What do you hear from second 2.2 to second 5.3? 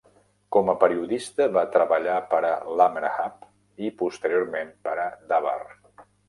per a "Lamerhav" i posteriorment per a